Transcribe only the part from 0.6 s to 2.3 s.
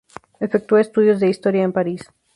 estudios de historia en París.